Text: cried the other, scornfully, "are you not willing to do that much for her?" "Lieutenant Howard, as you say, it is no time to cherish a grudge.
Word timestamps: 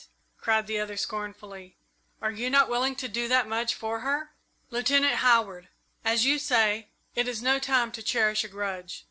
cried 0.39 0.65
the 0.65 0.79
other, 0.79 0.97
scornfully, 0.97 1.77
"are 2.23 2.31
you 2.31 2.49
not 2.49 2.67
willing 2.67 2.95
to 2.95 3.07
do 3.07 3.27
that 3.27 3.47
much 3.47 3.75
for 3.75 3.99
her?" 3.99 4.31
"Lieutenant 4.71 5.17
Howard, 5.17 5.67
as 6.03 6.25
you 6.25 6.39
say, 6.39 6.87
it 7.13 7.27
is 7.27 7.43
no 7.43 7.59
time 7.59 7.91
to 7.91 8.01
cherish 8.01 8.43
a 8.43 8.47
grudge. 8.47 8.99